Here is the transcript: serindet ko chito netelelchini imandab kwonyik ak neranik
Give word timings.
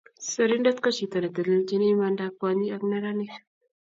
serindet 0.29 0.77
ko 0.83 0.89
chito 0.95 1.17
netelelchini 1.19 1.85
imandab 1.93 2.31
kwonyik 2.39 2.73
ak 2.75 2.81
neranik 2.89 3.33